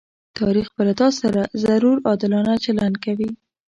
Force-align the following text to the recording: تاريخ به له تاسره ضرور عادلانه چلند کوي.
تاريخ 0.39 0.67
به 0.75 0.83
له 0.87 0.93
تاسره 1.01 1.43
ضرور 1.65 1.95
عادلانه 2.07 2.53
چلند 2.65 2.95
کوي. 3.05 3.29